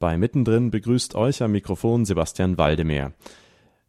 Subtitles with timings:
[0.00, 3.14] Bei Mittendrin begrüßt euch am Mikrofon Sebastian Waldemeyer.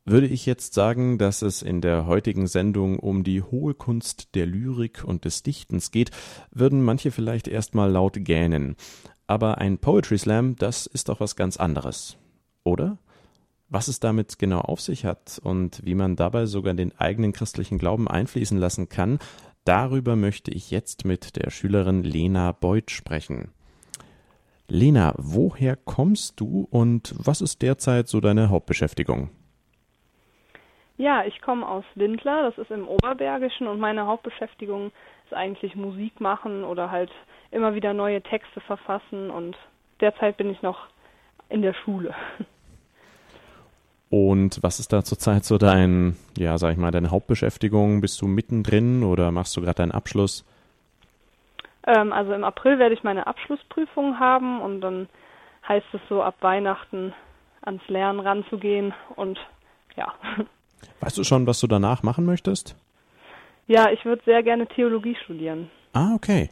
[0.06, 4.48] Würde ich jetzt sagen, dass es in der heutigen Sendung um die hohe Kunst der
[4.48, 6.10] Lyrik und des Dichtens geht,
[6.50, 8.76] würden manche vielleicht erstmal laut gähnen.
[9.28, 12.18] Aber ein Poetry Slam, das ist doch was ganz anderes.
[12.64, 12.98] Oder?
[13.68, 17.78] Was es damit genau auf sich hat und wie man dabei sogar den eigenen christlichen
[17.78, 19.20] Glauben einfließen lassen kann,
[19.64, 23.52] darüber möchte ich jetzt mit der Schülerin Lena Beuth sprechen.
[24.70, 29.29] Lena, woher kommst du und was ist derzeit so deine Hauptbeschäftigung?
[30.97, 34.91] Ja, ich komme aus Lindler, das ist im Oberbergischen und meine Hauptbeschäftigung
[35.25, 37.09] ist eigentlich Musik machen oder halt
[37.52, 39.58] immer wieder neue Texte verfassen und
[40.02, 40.88] derzeit bin ich noch
[41.49, 42.13] in der Schule.
[44.09, 48.02] Und was ist da zurzeit so dein, ja, sag ich mal, deine Hauptbeschäftigung?
[48.02, 50.45] Bist du mittendrin oder machst du gerade deinen Abschluss?
[51.89, 55.09] Ähm, also im April werde ich meine Abschlussprüfung haben und dann
[55.67, 57.14] heißt es so ab Weihnachten
[57.61, 59.39] ans Lernen ranzugehen und
[59.95, 60.13] ja.
[61.02, 62.75] Weißt du schon, was du danach machen möchtest?
[63.67, 65.69] Ja, ich würde sehr gerne Theologie studieren.
[65.94, 66.50] Ah, okay.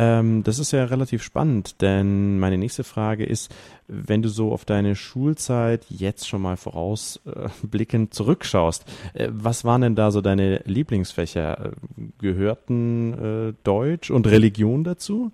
[0.00, 3.54] Ähm, das ist ja relativ spannend, denn meine nächste Frage ist,
[3.86, 9.82] wenn du so auf deine Schulzeit jetzt schon mal vorausblickend äh, zurückschaust, äh, was waren
[9.82, 11.66] denn da so deine Lieblingsfächer?
[11.66, 11.70] Äh,
[12.18, 15.32] gehörten äh, Deutsch und Religion dazu?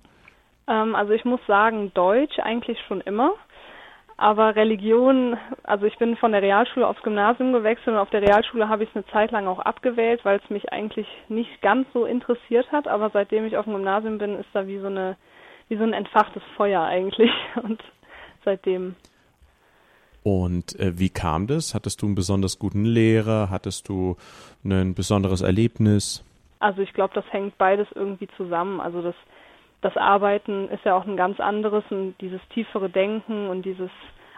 [0.66, 3.34] Ähm, also ich muss sagen, Deutsch eigentlich schon immer.
[4.18, 8.68] Aber Religion, also ich bin von der Realschule aufs Gymnasium gewechselt und auf der Realschule
[8.68, 12.06] habe ich es eine Zeit lang auch abgewählt, weil es mich eigentlich nicht ganz so
[12.06, 12.88] interessiert hat.
[12.88, 15.16] Aber seitdem ich auf dem Gymnasium bin, ist da wie so eine,
[15.68, 17.30] wie so ein entfachtes Feuer eigentlich.
[17.62, 17.82] Und
[18.42, 18.94] seitdem.
[20.22, 21.74] Und äh, wie kam das?
[21.74, 23.50] Hattest du einen besonders guten Lehrer?
[23.50, 24.16] Hattest du
[24.64, 26.24] ein besonderes Erlebnis?
[26.58, 28.80] Also ich glaube, das hängt beides irgendwie zusammen.
[28.80, 29.14] Also das
[29.82, 33.90] das Arbeiten ist ja auch ein ganz anderes und dieses tiefere Denken und dieses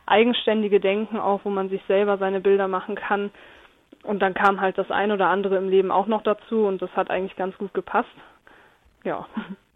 [0.07, 3.31] eigenständige Denken auch, wo man sich selber seine Bilder machen kann.
[4.05, 6.91] Und dann kam halt das ein oder andere im Leben auch noch dazu und das
[6.97, 8.09] hat eigentlich ganz gut gepasst.
[9.05, 9.27] Ja.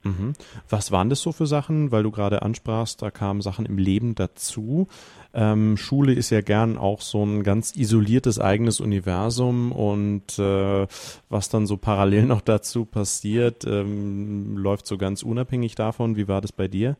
[0.04, 0.34] Mhm.
[0.68, 1.92] Was waren das so für Sachen?
[1.92, 4.88] Weil du gerade ansprachst, da kamen Sachen im Leben dazu.
[5.34, 10.86] Ähm, Schule ist ja gern auch so ein ganz isoliertes eigenes Universum und äh,
[11.28, 16.16] was dann so parallel noch dazu passiert, ähm, läuft so ganz unabhängig davon.
[16.16, 16.96] Wie war das bei dir?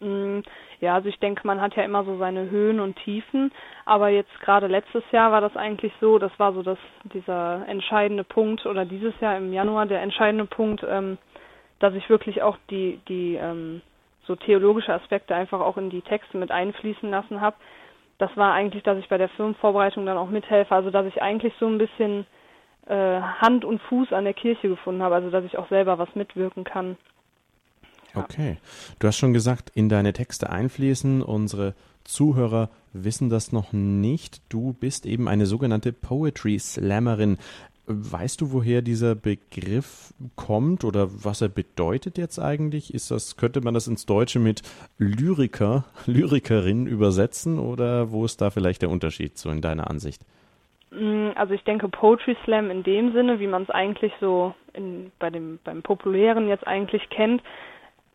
[0.00, 0.40] Mm,
[0.80, 3.50] ja, also ich denke, man hat ja immer so seine Höhen und Tiefen,
[3.86, 8.24] aber jetzt gerade letztes Jahr war das eigentlich so, das war so das dieser entscheidende
[8.24, 11.16] Punkt oder dieses Jahr im Januar der entscheidende Punkt, ähm,
[11.78, 13.82] dass ich wirklich auch die, die ähm,
[14.26, 17.56] so theologische Aspekte einfach auch in die Texte mit einfließen lassen habe.
[18.18, 21.52] Das war eigentlich, dass ich bei der Firmenvorbereitung dann auch mithelfe, also dass ich eigentlich
[21.58, 22.26] so ein bisschen
[22.86, 26.14] äh, Hand und Fuß an der Kirche gefunden habe, also dass ich auch selber was
[26.14, 26.96] mitwirken kann.
[28.14, 28.22] Ja.
[28.22, 28.58] Okay.
[28.98, 31.22] Du hast schon gesagt, in deine Texte einfließen.
[31.22, 31.74] Unsere
[32.04, 34.40] Zuhörer wissen das noch nicht.
[34.48, 37.38] Du bist eben eine sogenannte Poetry Slammerin.
[37.86, 42.94] Weißt du, woher dieser Begriff kommt oder was er bedeutet jetzt eigentlich?
[42.94, 44.62] Ist das, könnte man das ins Deutsche mit
[44.96, 50.22] Lyriker, Lyrikerin übersetzen oder wo ist da vielleicht der Unterschied so in deiner Ansicht?
[50.92, 55.12] Mm, also ich denke Poetry Slam in dem Sinne, wie man es eigentlich so in,
[55.18, 57.42] bei dem beim populären jetzt eigentlich kennt,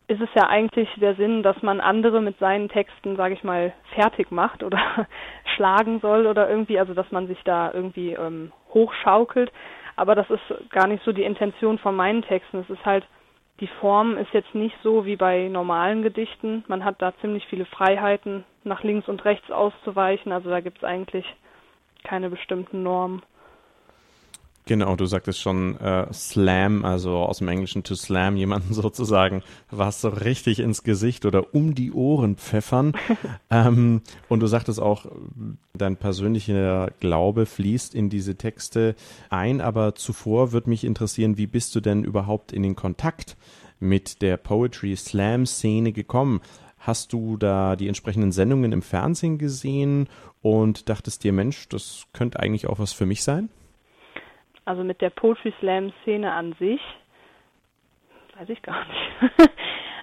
[0.08, 3.72] ist es ja eigentlich der Sinn, dass man andere mit seinen Texten, sage ich mal,
[3.94, 5.06] fertig macht oder
[5.54, 9.52] schlagen soll oder irgendwie, also dass man sich da irgendwie ähm, hochschaukelt.
[9.96, 12.58] Aber das ist gar nicht so die Intention von meinen Texten.
[12.58, 13.06] Es ist halt,
[13.60, 16.64] die Form ist jetzt nicht so wie bei normalen Gedichten.
[16.68, 20.32] Man hat da ziemlich viele Freiheiten, nach links und rechts auszuweichen.
[20.32, 21.26] Also da gibt es eigentlich
[22.04, 23.22] keine bestimmten Normen.
[24.66, 30.00] Genau, du sagtest schon äh, Slam, also aus dem Englischen to slam, jemanden sozusagen was
[30.00, 32.92] so richtig ins Gesicht oder um die Ohren pfeffern.
[33.50, 35.06] ähm, und du sagtest auch,
[35.74, 38.94] dein persönlicher Glaube fließt in diese Texte
[39.28, 43.36] ein, aber zuvor würde mich interessieren, wie bist du denn überhaupt in den Kontakt
[43.80, 46.40] mit der Poetry Slam Szene gekommen?
[46.78, 50.08] Hast du da die entsprechenden Sendungen im Fernsehen gesehen
[50.42, 53.50] und dachtest dir, Mensch, das könnte eigentlich auch was für mich sein?
[54.70, 56.80] Also mit der Poetry Slam Szene an sich,
[58.38, 59.50] weiß ich gar nicht.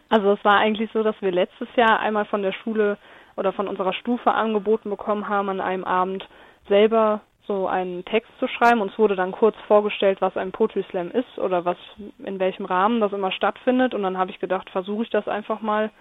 [0.10, 2.98] also es war eigentlich so, dass wir letztes Jahr einmal von der Schule
[3.38, 6.28] oder von unserer Stufe angeboten bekommen haben, an einem Abend
[6.68, 8.82] selber so einen Text zu schreiben.
[8.82, 11.78] Uns wurde dann kurz vorgestellt, was ein Poetry Slam ist oder was
[12.26, 13.94] in welchem Rahmen das immer stattfindet.
[13.94, 15.92] Und dann habe ich gedacht, versuche ich das einfach mal,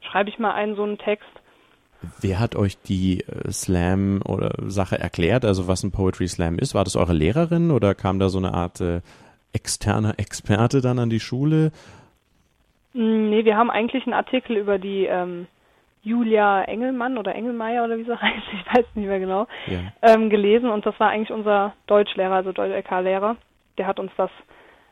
[0.00, 1.28] schreibe ich mal einen so einen Text
[2.20, 6.74] Wer hat euch die äh, Slam oder Sache erklärt, also was ein Poetry Slam ist?
[6.74, 9.00] War das eure Lehrerin oder kam da so eine Art äh,
[9.52, 11.72] externer Experte dann an die Schule?
[12.92, 15.46] Mm, nee, wir haben eigentlich einen Artikel über die ähm,
[16.02, 19.80] Julia Engelmann oder Engelmeier oder wie sie heißt, ich weiß nicht mehr genau, ja.
[20.02, 23.36] ähm, gelesen und das war eigentlich unser Deutschlehrer, also Deutsch-LK-Lehrer.
[23.78, 24.30] Der hat uns das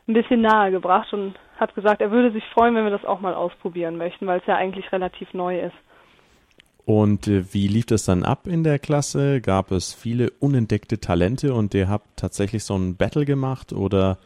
[0.07, 3.21] ein bisschen nahe gebracht und hat gesagt, er würde sich freuen, wenn wir das auch
[3.21, 5.75] mal ausprobieren möchten, weil es ja eigentlich relativ neu ist.
[6.85, 9.39] Und äh, wie lief das dann ab in der Klasse?
[9.41, 14.17] Gab es viele unentdeckte Talente und ihr habt tatsächlich so ein Battle gemacht oder?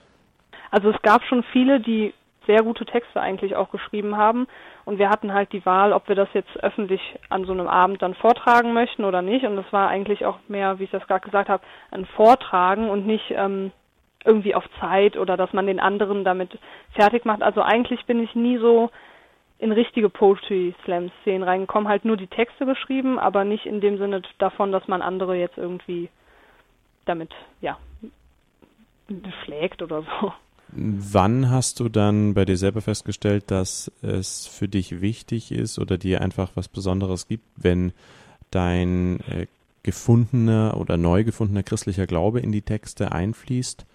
[0.71, 2.13] Also es gab schon viele, die
[2.47, 4.47] sehr gute Texte eigentlich auch geschrieben haben
[4.85, 8.01] und wir hatten halt die Wahl, ob wir das jetzt öffentlich an so einem Abend
[8.01, 11.25] dann vortragen möchten oder nicht und das war eigentlich auch mehr, wie ich das gerade
[11.25, 13.71] gesagt habe, ein Vortragen und nicht ähm,
[14.25, 16.57] irgendwie auf Zeit oder dass man den anderen damit
[16.93, 17.43] fertig macht.
[17.43, 18.89] Also eigentlich bin ich nie so
[19.59, 23.97] in richtige Poetry Slam Szenen reingekommen, halt nur die Texte geschrieben, aber nicht in dem
[23.97, 26.09] Sinne davon, dass man andere jetzt irgendwie
[27.05, 27.31] damit,
[27.61, 27.77] ja,
[29.43, 30.33] schlägt oder so.
[30.69, 35.97] Wann hast du dann bei dir selber festgestellt, dass es für dich wichtig ist oder
[35.97, 37.93] dir einfach was Besonderes gibt, wenn
[38.51, 39.47] dein äh,
[39.83, 43.85] gefundener oder neu gefundener christlicher Glaube in die Texte einfließt?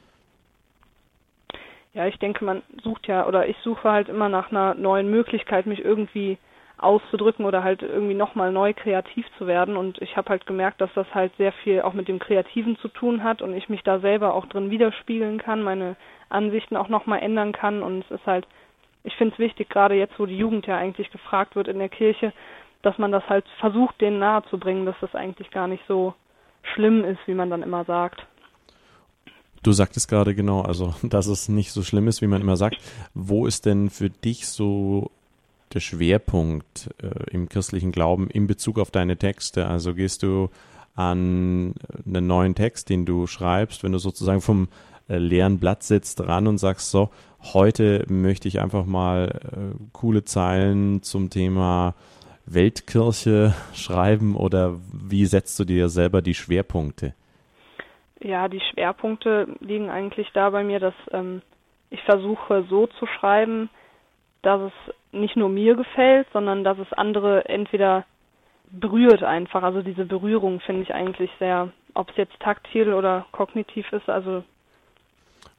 [1.94, 5.66] Ja, ich denke, man sucht ja, oder ich suche halt immer nach einer neuen Möglichkeit,
[5.66, 6.38] mich irgendwie
[6.78, 9.76] auszudrücken oder halt irgendwie nochmal neu kreativ zu werden.
[9.76, 12.88] Und ich habe halt gemerkt, dass das halt sehr viel auch mit dem Kreativen zu
[12.88, 15.96] tun hat und ich mich da selber auch drin widerspiegeln kann, meine
[16.30, 17.82] Ansichten auch nochmal ändern kann.
[17.82, 18.46] Und es ist halt,
[19.04, 21.90] ich finde es wichtig, gerade jetzt, wo die Jugend ja eigentlich gefragt wird in der
[21.90, 22.32] Kirche,
[22.80, 26.14] dass man das halt versucht, denen nahe zu bringen, dass das eigentlich gar nicht so
[26.74, 28.26] schlimm ist, wie man dann immer sagt.
[29.62, 32.76] Du sagtest gerade genau, also dass es nicht so schlimm ist, wie man immer sagt.
[33.14, 35.10] Wo ist denn für dich so
[35.72, 39.66] der Schwerpunkt äh, im christlichen Glauben in Bezug auf deine Texte?
[39.66, 40.50] Also gehst du
[40.94, 41.74] an
[42.04, 44.68] einen neuen Text, den du schreibst, wenn du sozusagen vom
[45.08, 47.10] äh, leeren Blatt sitzt ran und sagst so,
[47.54, 51.94] heute möchte ich einfach mal äh, coole Zeilen zum Thema
[52.46, 57.14] Weltkirche schreiben oder wie setzt du dir selber die Schwerpunkte?
[58.22, 61.42] Ja, die Schwerpunkte liegen eigentlich da bei mir, dass ähm,
[61.90, 63.68] ich versuche so zu schreiben,
[64.42, 68.04] dass es nicht nur mir gefällt, sondern dass es andere entweder
[68.70, 69.62] berührt einfach.
[69.62, 74.44] Also diese Berührung finde ich eigentlich sehr, ob es jetzt taktil oder kognitiv ist, also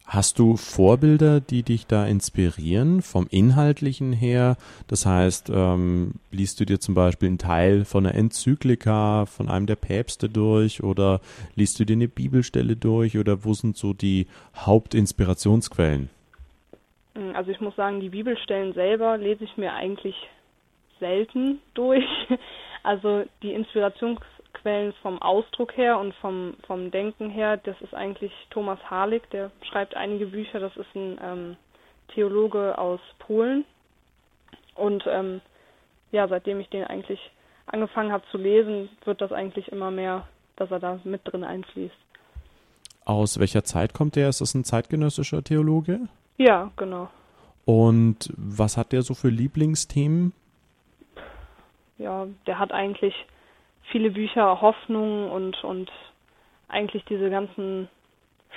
[0.05, 4.57] Hast du Vorbilder, die dich da inspirieren vom Inhaltlichen her?
[4.87, 9.65] Das heißt, ähm, liest du dir zum Beispiel einen Teil von einer Enzyklika von einem
[9.65, 11.21] der Päpste durch oder
[11.55, 16.09] liest du dir eine Bibelstelle durch oder wo sind so die Hauptinspirationsquellen?
[17.15, 20.15] Hm, also ich muss sagen, die Bibelstellen selber lese ich mir eigentlich
[20.99, 22.05] selten durch.
[22.85, 24.19] Also die Inspirations
[24.53, 29.51] Quellen vom Ausdruck her und vom, vom Denken her, das ist eigentlich Thomas Harlig, der
[29.69, 31.57] schreibt einige Bücher, das ist ein ähm,
[32.13, 33.65] Theologe aus Polen.
[34.75, 35.41] Und ähm,
[36.11, 37.19] ja, seitdem ich den eigentlich
[37.65, 41.95] angefangen habe zu lesen, wird das eigentlich immer mehr, dass er da mit drin einfließt.
[43.05, 44.29] Aus welcher Zeit kommt der?
[44.29, 46.07] Ist das ein zeitgenössischer Theologe?
[46.37, 47.09] Ja, genau.
[47.65, 50.33] Und was hat der so für Lieblingsthemen?
[51.97, 53.13] Ja, der hat eigentlich
[53.91, 55.91] viele Bücher Hoffnung und, und
[56.67, 57.89] eigentlich diese ganzen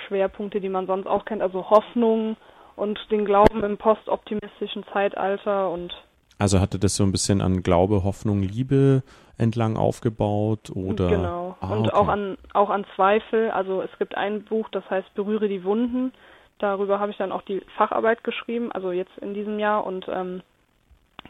[0.07, 2.37] Schwerpunkte, die man sonst auch kennt, also Hoffnung
[2.75, 5.93] und den Glauben im postoptimistischen Zeitalter und
[6.39, 9.01] also hatte das so ein bisschen an Glaube, Hoffnung, Liebe
[9.39, 11.95] entlang aufgebaut oder genau ah, und okay.
[11.95, 13.49] auch an auch an Zweifel.
[13.51, 16.13] Also es gibt ein Buch, das heißt Berühre die Wunden.
[16.59, 20.41] Darüber habe ich dann auch die Facharbeit geschrieben, also jetzt in diesem Jahr und ähm,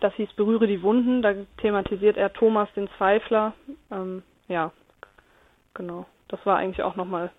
[0.02, 1.22] das hieß Berühre die Wunden.
[1.22, 3.54] Da thematisiert er Thomas den Zweifler.
[3.92, 4.72] Ähm, ja,
[5.74, 6.06] genau.
[6.28, 7.32] Das war eigentlich auch nochmal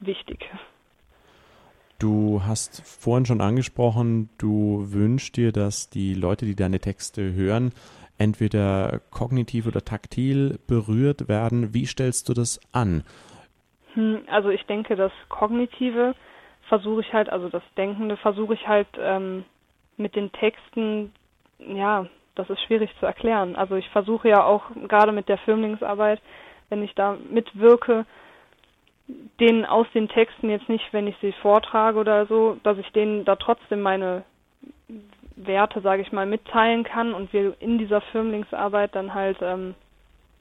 [0.00, 0.50] wichtig.
[1.98, 7.72] Du hast vorhin schon angesprochen, du wünschst dir, dass die Leute, die deine Texte hören,
[8.18, 11.72] entweder kognitiv oder taktil berührt werden.
[11.72, 13.04] Wie stellst du das an?
[13.94, 16.14] Hm, also ich denke, das Kognitive
[16.68, 19.44] versuche ich halt, also das Denkende versuche ich halt ähm,
[19.96, 21.12] mit den Texten
[21.58, 23.56] ja, das ist schwierig zu erklären.
[23.56, 26.20] Also ich versuche ja auch gerade mit der Firmlingsarbeit,
[26.68, 28.06] wenn ich da mitwirke,
[29.38, 33.24] denen aus den Texten jetzt nicht, wenn ich sie vortrage oder so, dass ich denen
[33.24, 34.24] da trotzdem meine
[35.36, 39.74] Werte, sage ich mal, mitteilen kann und wir in dieser Firmlingsarbeit dann halt ähm,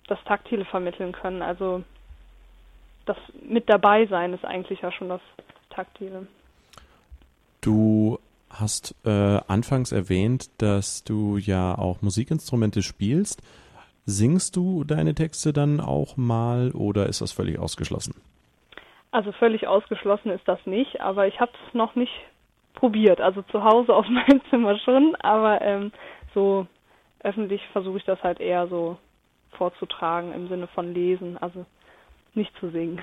[0.07, 1.41] das Taktile vermitteln können.
[1.41, 1.83] Also
[3.05, 5.21] das mit dabei sein ist eigentlich ja schon das
[5.69, 6.27] Taktile.
[7.61, 8.19] Du
[8.53, 13.41] hast äh, anfangs erwähnt, dass du ja auch Musikinstrumente spielst.
[14.05, 18.15] Singst du deine Texte dann auch mal oder ist das völlig ausgeschlossen?
[19.11, 22.11] Also völlig ausgeschlossen ist das nicht, aber ich habe es noch nicht
[22.73, 23.21] probiert.
[23.21, 25.91] Also zu Hause auf meinem Zimmer schon, aber ähm,
[26.33, 26.67] so
[27.19, 28.97] öffentlich versuche ich das halt eher so
[29.51, 31.65] vorzutragen im Sinne von lesen, also
[32.35, 32.99] nicht zu singen.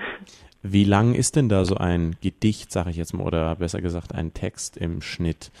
[0.61, 4.13] Wie lang ist denn da so ein Gedicht, sage ich jetzt mal, oder besser gesagt
[4.13, 5.51] ein Text im Schnitt?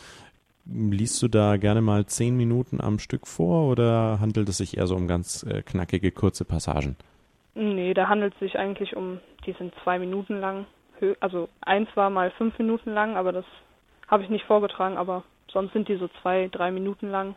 [0.65, 4.87] Liest du da gerne mal zehn Minuten am Stück vor oder handelt es sich eher
[4.87, 6.95] so um ganz äh, knackige, kurze Passagen?
[7.55, 10.65] Nee, da handelt es sich eigentlich um, die sind zwei Minuten lang.
[11.19, 13.45] Also eins war mal fünf Minuten lang, aber das
[14.07, 17.35] habe ich nicht vorgetragen, aber sonst sind die so zwei, drei Minuten lang.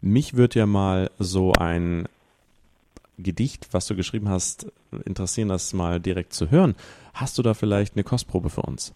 [0.00, 2.06] Mich würde ja mal so ein
[3.18, 4.72] Gedicht, was du geschrieben hast,
[5.04, 6.74] interessieren, das mal direkt zu hören.
[7.14, 8.94] Hast du da vielleicht eine Kostprobe für uns?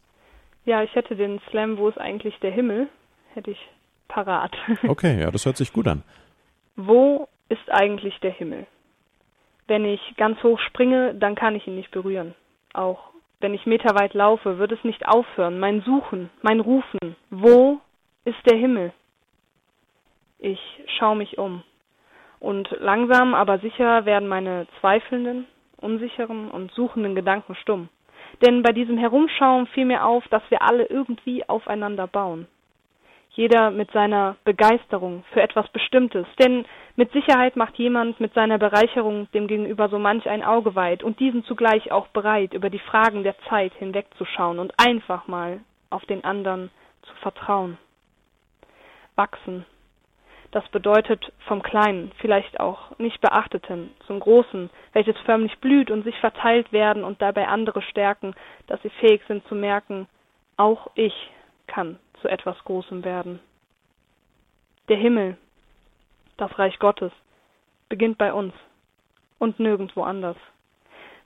[0.65, 2.89] Ja, ich hätte den Slam, wo ist eigentlich der Himmel,
[3.35, 3.59] hätte ich
[4.09, 4.55] parat.
[4.89, 6.03] Okay, ja, das hört sich gut an.
[6.77, 8.67] Wo ist eigentlich der Himmel?
[9.67, 12.35] Wenn ich ganz hoch springe, dann kann ich ihn nicht berühren.
[12.73, 13.11] Auch
[13.41, 15.61] wenn ich meterweit laufe, wird es nicht aufhören.
[15.61, 17.17] Mein Suchen, mein Rufen.
[17.31, 17.81] Wo
[18.25, 18.93] ist der Himmel?
[20.39, 20.61] Ich
[20.99, 21.63] schaue mich um.
[22.41, 27.89] Und langsam, aber sicher werden meine zweifelnden, unsicheren und suchenden Gedanken stumm.
[28.45, 32.47] Denn bei diesem Herumschauen fiel mir auf, dass wir alle irgendwie aufeinander bauen.
[33.31, 36.27] Jeder mit seiner Begeisterung für etwas Bestimmtes.
[36.41, 36.65] Denn
[36.97, 41.21] mit Sicherheit macht jemand mit seiner Bereicherung dem Gegenüber so manch ein Auge weit und
[41.21, 46.25] diesen zugleich auch bereit, über die Fragen der Zeit hinwegzuschauen und einfach mal auf den
[46.25, 46.71] anderen
[47.03, 47.79] zu vertrauen.
[49.15, 49.65] Wachsen,
[50.51, 56.19] das bedeutet vom Kleinen, vielleicht auch nicht Beachteten, zum Großen, welches förmlich blüht und sich
[56.21, 58.35] verteilt werden und dabei andere stärken,
[58.67, 60.09] dass sie fähig sind zu merken,
[60.57, 61.15] auch ich
[61.67, 63.41] kann zu etwas Großem werden.
[64.89, 65.37] Der Himmel,
[66.39, 67.13] das Reich Gottes,
[67.91, 68.55] beginnt bei uns
[69.39, 70.37] und nirgendwo anders.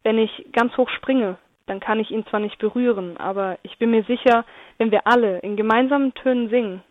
[0.03, 3.93] Wenn ich ganz hoch springe, dann kann ich ihn zwar nicht berühren, aber ich bin
[3.93, 4.45] mir sicher,
[4.79, 6.83] wenn wir alle in gemeinsamen Tönen singen,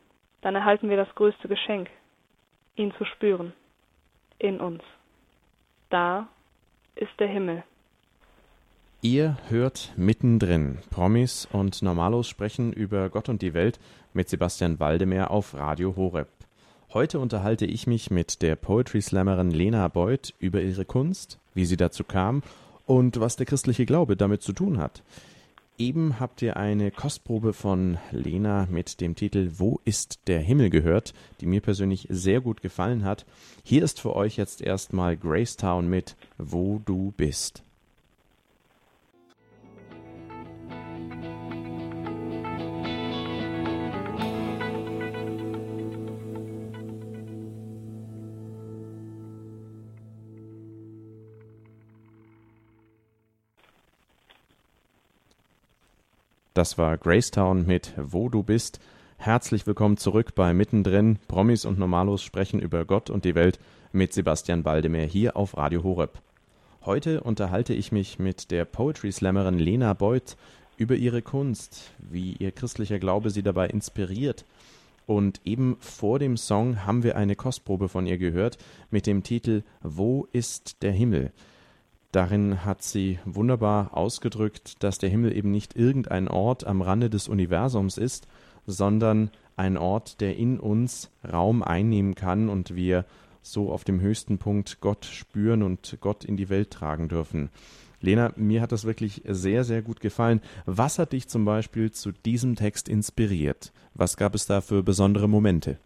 [0.42, 1.90] dann erhalten wir das größte Geschenk,
[2.75, 3.54] ihn zu spüren,
[4.40, 4.82] in uns.
[5.90, 6.28] Da
[6.96, 7.63] ist der Himmel.
[9.01, 10.78] Ihr hört mittendrin.
[10.92, 13.80] Promis und Normalos sprechen über Gott und die Welt
[14.13, 16.28] mit Sebastian Waldemeyer auf Radio Horeb.
[16.94, 21.78] Heute unterhalte ich mich mit der Poetry Slammerin Lena Beuth über ihre Kunst, wie sie
[21.78, 22.44] dazu kam
[22.86, 25.01] und was der christliche Glaube damit zu tun hat.
[25.82, 31.16] Eben habt ihr eine Kostprobe von Lena mit dem Titel Wo ist der Himmel gehört,
[31.40, 33.26] die mir persönlich sehr gut gefallen hat.
[33.64, 37.64] Hier ist für euch jetzt erstmal Gracetown mit Wo du bist.
[56.62, 58.80] Das war Gracetown mit Wo du bist.
[59.18, 61.18] Herzlich willkommen zurück bei Mittendrin.
[61.27, 63.60] Promis und Normalos sprechen über Gott und die Welt
[63.91, 66.22] mit Sebastian Baldemer hier auf Radio Horeb.
[66.86, 70.38] Heute unterhalte ich mich mit der Poetry Slammerin Lena Beuth
[70.77, 74.46] über ihre Kunst, wie ihr christlicher Glaube sie dabei inspiriert.
[75.08, 78.60] Und eben vor dem Song haben wir eine Kostprobe von ihr gehört
[78.91, 81.32] mit dem Titel Wo ist der Himmel?
[82.12, 87.30] Darin hat sie wunderbar ausgedrückt, dass der Himmel eben nicht irgendein Ort am Rande des
[87.30, 88.27] Universums ist,
[88.68, 93.06] sondern ein Ort, der in uns Raum einnehmen kann und wir
[93.41, 97.50] so auf dem höchsten Punkt Gott spüren und Gott in die Welt tragen dürfen.
[98.01, 100.41] Lena, mir hat das wirklich sehr, sehr gut gefallen.
[100.65, 103.72] Was hat dich zum Beispiel zu diesem Text inspiriert?
[103.94, 105.77] Was gab es da für besondere Momente?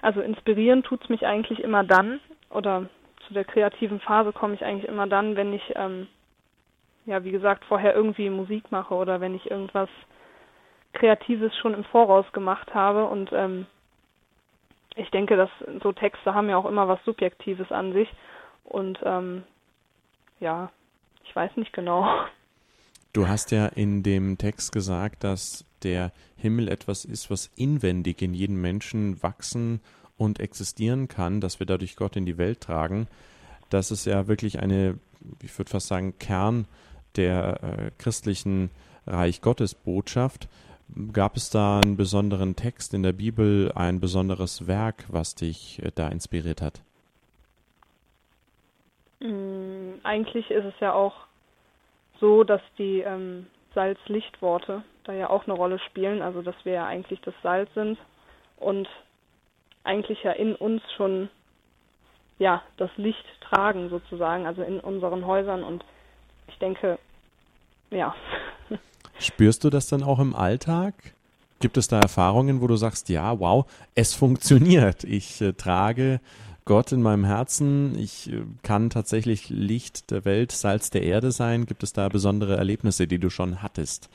[0.00, 2.88] Also inspirieren tut es mich eigentlich immer dann, oder
[3.28, 6.08] zu der kreativen Phase komme ich eigentlich immer dann, wenn ich, ähm,
[7.06, 9.90] ja, wie gesagt, vorher irgendwie Musik mache oder wenn ich irgendwas
[10.94, 13.04] Kreatives schon im Voraus gemacht habe.
[13.06, 13.66] Und ähm,
[14.96, 15.50] ich denke, dass
[15.82, 18.08] so Texte haben ja auch immer was Subjektives an sich.
[18.64, 19.44] Und ähm,
[20.40, 20.70] ja,
[21.24, 22.08] ich weiß nicht genau.
[23.12, 28.34] Du hast ja in dem Text gesagt, dass der Himmel etwas ist, was inwendig in
[28.34, 29.80] jedem Menschen wachsen
[30.18, 33.08] und existieren kann, dass wir dadurch Gott in die Welt tragen,
[33.70, 34.98] das ist ja wirklich eine,
[35.42, 36.66] ich würde fast sagen, Kern
[37.16, 38.70] der äh, christlichen
[39.06, 40.48] Reich Gottes Botschaft.
[41.12, 45.90] Gab es da einen besonderen Text in der Bibel, ein besonderes Werk, was dich äh,
[45.94, 46.80] da inspiriert hat?
[49.20, 51.14] Mm, eigentlich ist es ja auch
[52.20, 56.86] so, dass die ähm, Salz-Licht-Worte da ja auch eine Rolle spielen, also dass wir ja
[56.86, 57.98] eigentlich das Salz sind
[58.56, 58.88] und
[59.84, 61.28] eigentlich ja in uns schon
[62.38, 65.84] ja das Licht tragen sozusagen, also in unseren Häusern und
[66.48, 66.98] ich denke,
[67.90, 68.14] ja.
[69.18, 70.94] Spürst du das dann auch im Alltag,
[71.60, 73.66] Gibt es da Erfahrungen, wo du sagst, ja, wow,
[73.96, 75.02] es funktioniert.
[75.02, 76.20] Ich äh, trage
[76.64, 77.98] Gott in meinem Herzen.
[77.98, 81.66] Ich äh, kann tatsächlich Licht der Welt, Salz der Erde sein.
[81.66, 84.08] Gibt es da besondere Erlebnisse, die du schon hattest?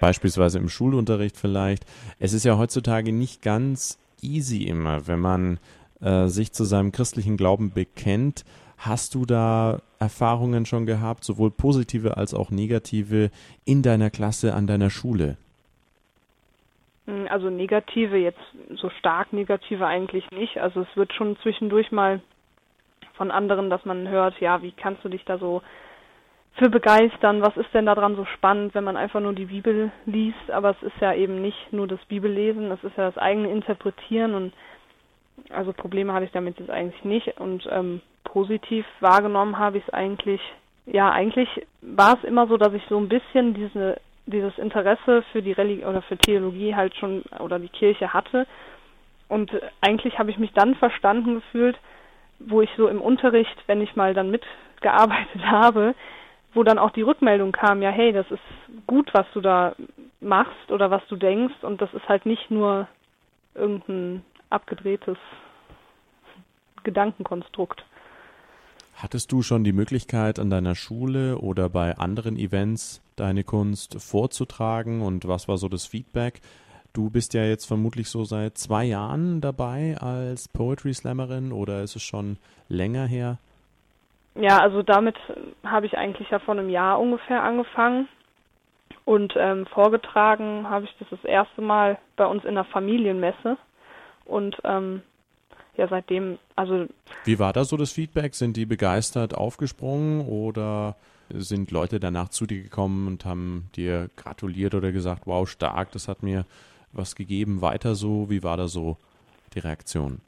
[0.00, 1.84] Beispielsweise im Schulunterricht vielleicht.
[2.18, 5.58] Es ist ja heutzutage nicht ganz easy immer, wenn man
[6.00, 8.44] äh, sich zu seinem christlichen Glauben bekennt.
[8.76, 13.30] Hast du da Erfahrungen schon gehabt, sowohl positive als auch negative,
[13.64, 15.36] in deiner Klasse, an deiner Schule?
[17.06, 18.38] Hm, also negative, jetzt
[18.76, 20.58] so stark negative eigentlich nicht.
[20.58, 22.20] Also es wird schon zwischendurch mal
[23.14, 25.62] von anderen, dass man hört, ja, wie kannst du dich da so
[26.58, 27.42] für begeistern?
[27.42, 30.50] Was ist denn daran so spannend, wenn man einfach nur die Bibel liest?
[30.50, 34.34] Aber es ist ja eben nicht nur das Bibellesen, es ist ja das eigene Interpretieren
[34.34, 34.52] und
[35.50, 39.94] also Probleme hatte ich damit jetzt eigentlich nicht und ähm, positiv wahrgenommen habe ich es
[39.94, 40.40] eigentlich,
[40.86, 41.48] ja, eigentlich
[41.80, 43.98] war es immer so, dass ich so ein bisschen diese
[44.28, 48.46] dieses Interesse für die Religion oder für Theologie halt schon oder die Kirche hatte.
[49.28, 49.50] Und
[49.80, 51.78] eigentlich habe ich mich dann verstanden gefühlt,
[52.38, 55.94] wo ich so im Unterricht, wenn ich mal dann mitgearbeitet habe,
[56.58, 58.42] wo dann auch die Rückmeldung kam, ja, hey, das ist
[58.88, 59.76] gut, was du da
[60.18, 62.88] machst oder was du denkst und das ist halt nicht nur
[63.54, 65.18] irgendein abgedrehtes
[66.82, 67.84] Gedankenkonstrukt.
[68.96, 75.00] Hattest du schon die Möglichkeit, an deiner Schule oder bei anderen Events deine Kunst vorzutragen
[75.00, 76.40] und was war so das Feedback?
[76.92, 81.94] Du bist ja jetzt vermutlich so seit zwei Jahren dabei als Poetry Slammerin oder ist
[81.94, 82.36] es schon
[82.68, 83.38] länger her?
[84.40, 85.16] Ja, also damit
[85.64, 88.08] habe ich eigentlich ja vor einem Jahr ungefähr angefangen
[89.04, 93.58] und ähm, vorgetragen habe ich das das erste Mal bei uns in der Familienmesse
[94.24, 95.02] und ähm,
[95.76, 96.86] ja seitdem, also.
[97.24, 98.36] Wie war da so das Feedback?
[98.36, 100.94] Sind die begeistert aufgesprungen oder
[101.30, 106.06] sind Leute danach zu dir gekommen und haben dir gratuliert oder gesagt, wow, stark, das
[106.06, 106.44] hat mir
[106.92, 108.30] was gegeben, weiter so?
[108.30, 108.98] Wie war da so
[109.54, 110.20] die Reaktion?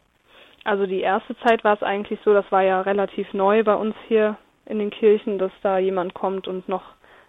[0.65, 3.95] Also die erste Zeit war es eigentlich so, das war ja relativ neu bei uns
[4.09, 4.37] hier
[4.67, 6.83] in den Kirchen, dass da jemand kommt und noch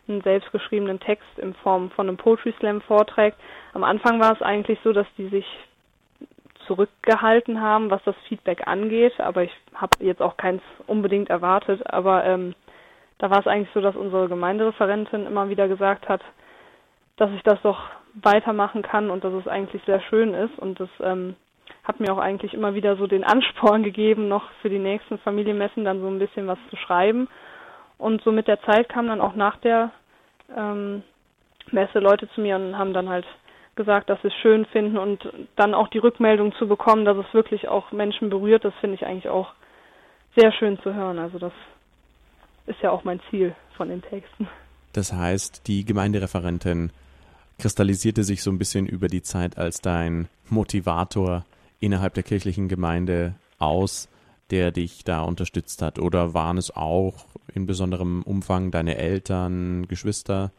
[0.07, 3.37] einen selbstgeschriebenen Text in Form von einem Poetry Slam vorträgt.
[3.73, 5.45] Am Anfang war es eigentlich so, dass die sich
[6.67, 11.81] zurückgehalten haben, was das Feedback angeht, aber ich habe jetzt auch keins unbedingt erwartet.
[11.91, 12.55] Aber ähm,
[13.17, 16.21] da war es eigentlich so, dass unsere Gemeindereferentin immer wieder gesagt hat,
[17.17, 17.79] dass ich das doch
[18.13, 21.35] weitermachen kann und dass es eigentlich sehr schön ist und das ähm,
[21.83, 25.85] hat mir auch eigentlich immer wieder so den Ansporn gegeben, noch für die nächsten Familienmessen
[25.85, 27.27] dann so ein bisschen was zu schreiben.
[27.97, 29.91] Und so mit der Zeit kamen dann auch nach der
[30.55, 31.03] ähm,
[31.71, 33.25] Messe Leute zu mir und haben dann halt
[33.75, 37.33] gesagt, dass sie es schön finden und dann auch die Rückmeldung zu bekommen, dass es
[37.33, 39.53] wirklich auch Menschen berührt, das finde ich eigentlich auch
[40.35, 41.19] sehr schön zu hören.
[41.19, 41.53] Also das
[42.65, 44.47] ist ja auch mein Ziel von den Texten.
[44.93, 46.91] Das heißt, die Gemeindereferentin
[47.61, 51.45] kristallisierte sich so ein bisschen über die Zeit als dein Motivator
[51.79, 54.09] innerhalb der kirchlichen Gemeinde aus,
[54.49, 55.99] der dich da unterstützt hat?
[55.99, 60.51] Oder waren es auch in besonderem Umfang deine Eltern, Geschwister?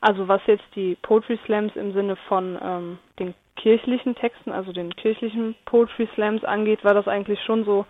[0.00, 4.94] Also was jetzt die Poetry Slams im Sinne von ähm, den kirchlichen Texten, also den
[4.96, 7.86] kirchlichen Poetry Slams angeht, war das eigentlich schon so,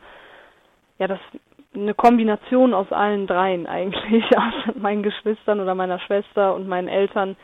[0.99, 1.20] ja, das
[1.75, 7.37] eine Kombination aus allen dreien eigentlich, aus meinen Geschwistern oder meiner Schwester und meinen Eltern,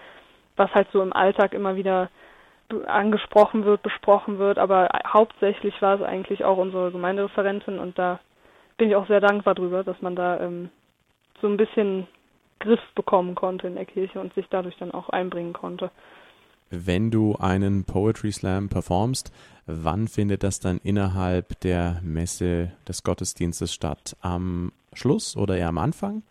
[0.57, 2.11] was halt so im Alltag immer wieder
[2.87, 8.19] angesprochen wird, besprochen wird, aber hauptsächlich war es eigentlich auch unsere Gemeindereferentin und da
[8.79, 10.71] bin ich auch sehr dankbar drüber, dass man da ähm,
[11.41, 12.07] so ein bisschen
[12.61, 15.91] Griff bekommen konnte in der Kirche und sich dadurch dann auch einbringen konnte.
[16.71, 19.31] Wenn du einen Poetry Slam performst,
[19.67, 24.17] wann findet das dann innerhalb der Messe des Gottesdienstes statt?
[24.23, 26.23] Am Schluss oder eher am Anfang?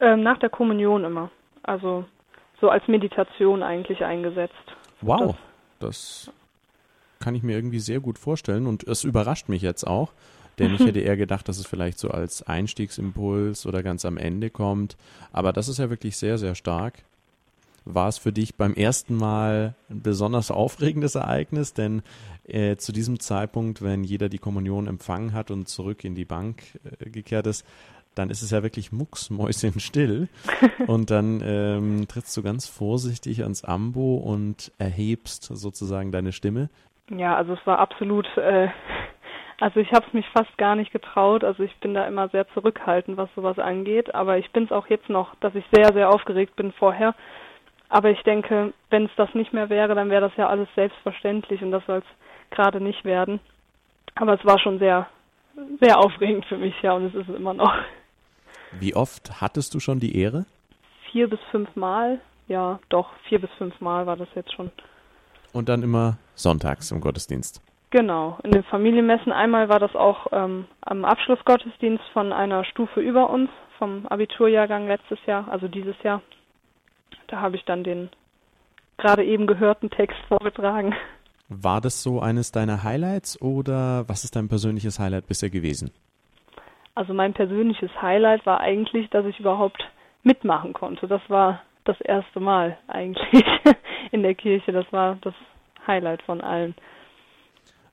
[0.00, 1.30] Ähm, nach der Kommunion immer.
[1.62, 2.06] Also
[2.60, 4.54] so als Meditation eigentlich eingesetzt.
[5.00, 5.36] Wow,
[5.78, 6.34] das, das
[7.20, 10.12] kann ich mir irgendwie sehr gut vorstellen und es überrascht mich jetzt auch.
[10.58, 14.50] Denn ich hätte eher gedacht, dass es vielleicht so als Einstiegsimpuls oder ganz am Ende
[14.50, 14.96] kommt.
[15.32, 17.04] Aber das ist ja wirklich sehr, sehr stark.
[17.84, 21.72] War es für dich beim ersten Mal ein besonders aufregendes Ereignis?
[21.72, 22.02] Denn
[22.44, 26.62] äh, zu diesem Zeitpunkt, wenn jeder die Kommunion empfangen hat und zurück in die Bank
[26.98, 27.64] äh, gekehrt ist,
[28.18, 30.28] dann ist es ja wirklich mucksmäuschenstill.
[30.86, 36.68] und dann ähm, trittst du ganz vorsichtig ans Ambo und erhebst sozusagen deine Stimme.
[37.10, 38.68] Ja, also es war absolut äh,
[39.60, 41.42] also ich habe es mich fast gar nicht getraut.
[41.42, 44.14] Also ich bin da immer sehr zurückhaltend, was sowas angeht.
[44.14, 47.14] Aber ich bin es auch jetzt noch, dass ich sehr, sehr aufgeregt bin vorher.
[47.88, 51.62] Aber ich denke, wenn es das nicht mehr wäre, dann wäre das ja alles selbstverständlich
[51.62, 53.40] und das soll es gerade nicht werden.
[54.14, 55.08] Aber es war schon sehr,
[55.80, 57.72] sehr aufregend für mich, ja, und es ist es immer noch.
[58.72, 60.46] Wie oft hattest du schon die Ehre?
[61.10, 64.70] Vier bis fünf Mal, ja, doch, vier bis fünf Mal war das jetzt schon.
[65.52, 67.62] Und dann immer sonntags im Gottesdienst.
[67.90, 69.32] Genau, in den Familienmessen.
[69.32, 75.18] Einmal war das auch ähm, am Abschlussgottesdienst von einer Stufe über uns, vom Abiturjahrgang letztes
[75.26, 76.20] Jahr, also dieses Jahr.
[77.28, 78.10] Da habe ich dann den
[78.98, 80.94] gerade eben gehörten Text vorgetragen.
[81.48, 85.90] War das so eines deiner Highlights oder was ist dein persönliches Highlight bisher gewesen?
[86.98, 89.88] Also mein persönliches Highlight war eigentlich, dass ich überhaupt
[90.24, 91.06] mitmachen konnte.
[91.06, 93.44] Das war das erste Mal eigentlich
[94.10, 94.72] in der Kirche.
[94.72, 95.34] Das war das
[95.86, 96.74] Highlight von allen.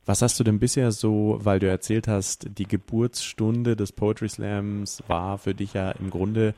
[0.08, 5.04] Was hast du denn bisher so, weil du erzählt hast, die Geburtsstunde des Poetry Slams
[5.08, 6.56] war für dich ja im Grunde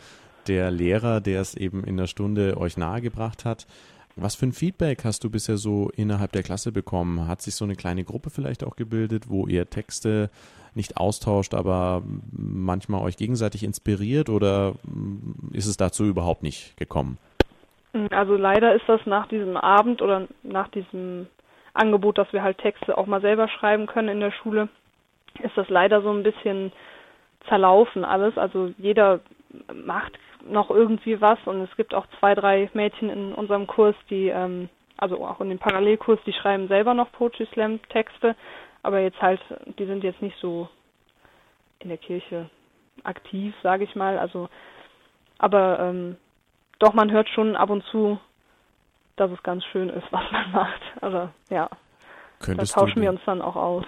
[0.47, 3.67] der Lehrer, der es eben in der Stunde euch nahegebracht hat.
[4.19, 7.27] Was für ein Feedback hast du bisher so innerhalb der Klasse bekommen?
[7.27, 10.31] Hat sich so eine kleine Gruppe vielleicht auch gebildet, wo ihr Texte
[10.73, 12.01] nicht austauscht, aber
[12.31, 14.73] manchmal euch gegenseitig inspiriert oder
[15.53, 17.19] ist es dazu überhaupt nicht gekommen?
[18.09, 21.27] Also leider ist das nach diesem Abend oder nach diesem
[21.73, 24.67] Angebot, dass wir halt Texte auch mal selber schreiben können in der Schule,
[25.43, 26.71] ist das leider so ein bisschen
[27.47, 28.35] zerlaufen alles.
[28.37, 29.19] Also jeder
[29.73, 30.17] macht
[30.49, 34.69] noch irgendwie was und es gibt auch zwei, drei Mädchen in unserem Kurs, die, ähm,
[34.97, 38.35] also auch in dem Parallelkurs, die schreiben selber noch Poetry Slam Texte,
[38.83, 39.41] aber jetzt halt,
[39.77, 40.69] die sind jetzt nicht so
[41.79, 42.49] in der Kirche
[43.03, 44.17] aktiv, sage ich mal.
[44.17, 44.49] Also,
[45.37, 46.17] aber ähm,
[46.79, 48.19] doch, man hört schon ab und zu
[49.17, 50.81] dass es ganz schön ist, was man macht.
[51.01, 51.69] Also ja,
[52.39, 53.85] könntest da tauschen wir uns dann auch aus.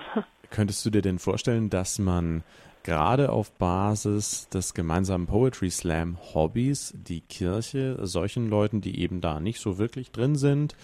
[0.50, 2.44] Könntest du dir denn vorstellen, dass man
[2.90, 9.40] gerade auf Basis des gemeinsamen Poetry Slam Hobbys die Kirche solchen Leuten, die eben da
[9.40, 10.76] nicht so wirklich drin sind,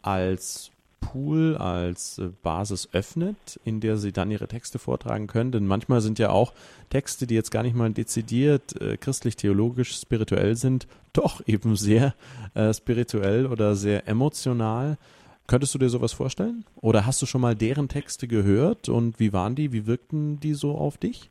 [0.00, 0.70] als
[1.00, 5.50] Pool als äh, Basis öffnet, in der sie dann ihre Texte vortragen können.
[5.50, 6.52] Denn manchmal sind ja auch
[6.88, 12.14] Texte, die jetzt gar nicht mal dezidiert äh, christlich-theologisch spirituell sind, doch eben sehr
[12.54, 14.98] äh, spirituell oder sehr emotional.
[15.46, 16.64] Könntest du dir sowas vorstellen?
[16.80, 19.72] Oder hast du schon mal deren Texte gehört und wie waren die?
[19.72, 21.30] Wie wirkten die so auf dich?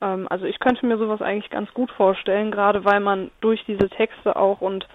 [0.00, 3.88] Ähm, also ich könnte mir sowas eigentlich ganz gut vorstellen, gerade weil man durch diese
[3.88, 4.86] Texte auch und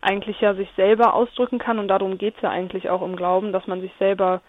[0.00, 3.52] eigentlich ja sich selber ausdrücken kann und darum geht es ja eigentlich auch im Glauben,
[3.52, 4.40] dass man sich selber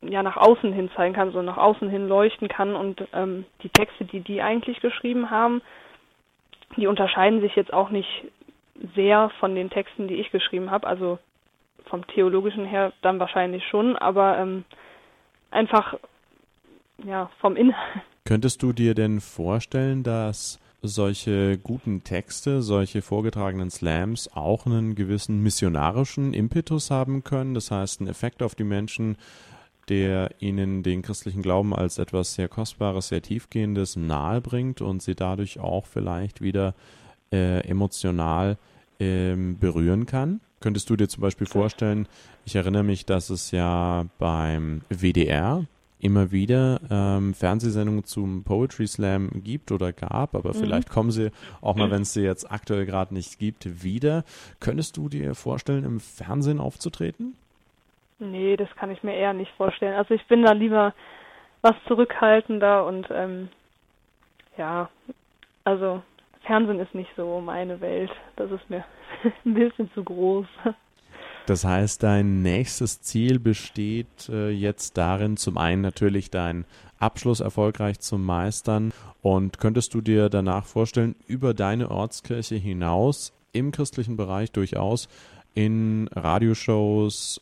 [0.00, 3.68] ja nach außen hin zeigen kann, so nach außen hin leuchten kann und ähm, die
[3.68, 5.62] Texte, die die eigentlich geschrieben haben,
[6.76, 8.08] die unterscheiden sich jetzt auch nicht
[8.96, 11.18] sehr von den Texten, die ich geschrieben habe, also
[11.88, 14.64] vom theologischen her dann wahrscheinlich schon, aber ähm,
[15.50, 15.94] einfach
[17.04, 18.02] ja vom Inhalt.
[18.24, 25.40] Könntest du dir denn vorstellen, dass solche guten Texte, solche vorgetragenen Slams auch einen gewissen
[25.40, 27.54] missionarischen Impetus haben können.
[27.54, 29.16] Das heißt, einen Effekt auf die Menschen,
[29.88, 35.60] der ihnen den christlichen Glauben als etwas sehr Kostbares, sehr Tiefgehendes nahebringt und sie dadurch
[35.60, 36.74] auch vielleicht wieder
[37.32, 38.58] äh, emotional
[38.98, 40.40] äh, berühren kann.
[40.62, 42.08] Könntest du dir zum Beispiel vorstellen,
[42.46, 45.66] ich erinnere mich, dass es ja beim WDR,
[46.02, 50.58] immer wieder ähm, Fernsehsendungen zum Poetry Slam gibt oder gab, aber mhm.
[50.58, 54.24] vielleicht kommen sie auch mal, wenn es sie jetzt aktuell gerade nicht gibt, wieder.
[54.58, 57.36] Könntest du dir vorstellen, im Fernsehen aufzutreten?
[58.18, 59.94] Nee, das kann ich mir eher nicht vorstellen.
[59.94, 60.92] Also ich bin da lieber
[61.60, 63.48] was zurückhaltender und ähm,
[64.56, 64.88] ja,
[65.64, 66.02] also
[66.44, 68.10] Fernsehen ist nicht so meine Welt.
[68.36, 68.84] Das ist mir
[69.44, 70.46] ein bisschen zu groß.
[71.46, 76.64] Das heißt, dein nächstes Ziel besteht äh, jetzt darin, zum einen natürlich deinen
[77.00, 83.72] Abschluss erfolgreich zu meistern und könntest du dir danach vorstellen, über deine Ortskirche hinaus im
[83.72, 85.08] christlichen Bereich durchaus
[85.54, 87.40] in Radioshows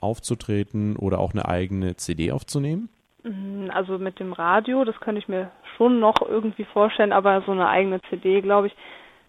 [0.00, 2.90] aufzutreten oder auch eine eigene CD aufzunehmen?
[3.24, 7.52] Mm, also mit dem Radio, das könnte ich mir schon noch irgendwie vorstellen, aber so
[7.52, 8.76] eine eigene CD glaube ich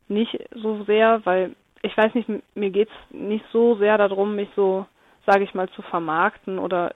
[0.10, 4.50] nicht so sehr, weil ich weiß nicht, mir geht es nicht so sehr darum, mich
[4.56, 4.86] so,
[5.26, 6.94] sage ich mal, zu vermarkten oder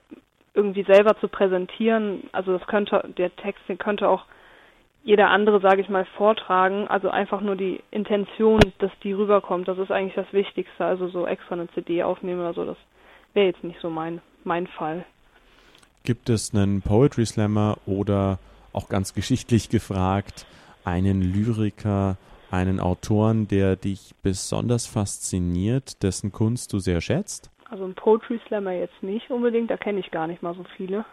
[0.54, 2.24] irgendwie selber zu präsentieren.
[2.32, 4.26] Also das könnte, der Text, den könnte auch
[5.04, 6.88] jeder andere, sage ich mal, vortragen.
[6.88, 10.84] Also einfach nur die Intention, dass die rüberkommt, das ist eigentlich das Wichtigste.
[10.84, 12.78] Also so extra eine CD aufnehmen oder so, das
[13.34, 15.06] wäre jetzt nicht so mein, mein Fall.
[16.04, 18.38] Gibt es einen Poetry Slammer oder
[18.74, 20.46] auch ganz geschichtlich gefragt,
[20.84, 22.18] einen Lyriker,
[22.52, 27.50] einen Autoren, der dich besonders fasziniert, dessen Kunst du sehr schätzt?
[27.70, 31.06] Also ein Poetry Slammer jetzt nicht unbedingt, da kenne ich gar nicht mal so viele.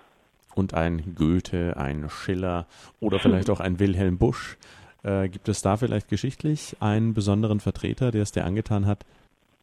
[0.55, 2.66] Und ein Goethe, ein Schiller
[3.01, 4.59] oder vielleicht auch ein Wilhelm Busch.
[5.03, 9.07] Äh, gibt es da vielleicht geschichtlich einen besonderen Vertreter, der es dir angetan hat?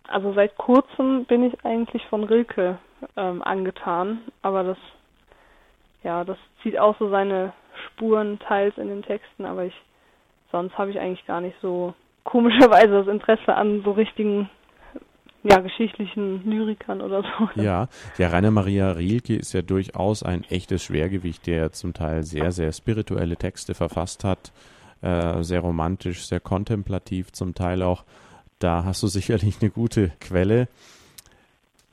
[0.07, 2.79] Also seit kurzem bin ich eigentlich von Rilke
[3.15, 4.77] ähm, angetan, aber das,
[6.03, 7.53] ja, das zieht auch so seine
[7.87, 9.73] Spuren teils in den Texten, aber ich
[10.51, 14.49] sonst habe ich eigentlich gar nicht so komischerweise das Interesse an so richtigen
[15.43, 17.61] ja, geschichtlichen Lyrikern oder so.
[17.61, 17.87] Ja,
[18.17, 22.71] ja, Rainer Maria Rilke ist ja durchaus ein echtes Schwergewicht, der zum Teil sehr, sehr
[22.73, 24.51] spirituelle Texte verfasst hat,
[25.01, 28.03] äh, sehr romantisch, sehr kontemplativ zum Teil auch.
[28.59, 30.67] Da hast du sicherlich eine gute Quelle.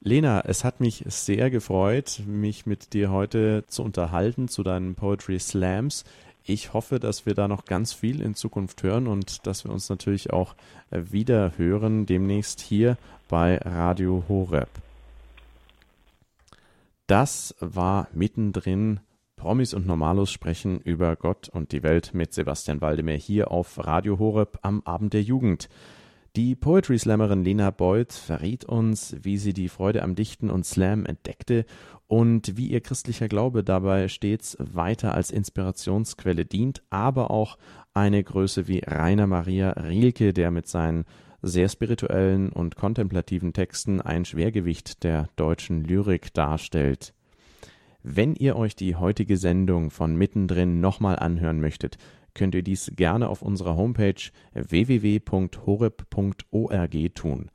[0.07, 5.39] Lena, es hat mich sehr gefreut, mich mit dir heute zu unterhalten zu deinen Poetry
[5.39, 6.05] Slams.
[6.45, 9.89] Ich hoffe, dass wir da noch ganz viel in Zukunft hören und dass wir uns
[9.89, 10.57] natürlich auch
[10.91, 12.99] äh, wieder hören demnächst hier
[13.31, 14.69] bei Radio Horeb.
[17.07, 19.01] Das war mittendrin
[19.37, 24.19] Promis und Normalos sprechen über Gott und die Welt mit Sebastian Waldemar hier auf Radio
[24.19, 25.71] Horeb am Abend der Jugend.
[26.37, 31.07] Die Poetry Slammerin Lena Beuth verriet uns, wie sie die Freude am Dichten und Slam
[31.07, 31.65] entdeckte
[32.09, 37.57] und wie ihr christlicher Glaube dabei stets weiter als Inspirationsquelle dient, aber auch
[37.93, 41.05] eine Größe wie Rainer Maria Rilke, der mit seinen
[41.41, 47.15] sehr spirituellen und kontemplativen Texten ein Schwergewicht der deutschen Lyrik darstellt.
[48.03, 51.97] Wenn ihr euch die heutige Sendung von mittendrin nochmal anhören möchtet,
[52.35, 55.55] könnt ihr dies gerne auf unserer Homepage www.horeb.org
[57.15, 57.51] tun.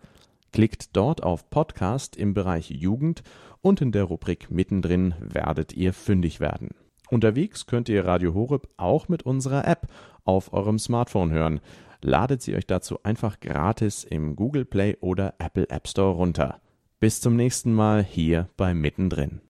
[0.51, 3.23] Klickt dort auf Podcast im Bereich Jugend
[3.61, 6.69] und in der Rubrik Mittendrin werdet ihr fündig werden.
[7.09, 9.87] Unterwegs könnt ihr Radio Horeb auch mit unserer App
[10.25, 11.59] auf eurem Smartphone hören.
[12.01, 16.61] Ladet sie euch dazu einfach gratis im Google Play oder Apple App Store runter.
[16.99, 19.41] Bis zum nächsten Mal hier bei Mittendrin.